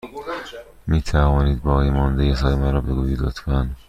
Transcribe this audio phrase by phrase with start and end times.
[0.87, 3.75] می توانید باقیمانده حساب من را بگویید، لطفا؟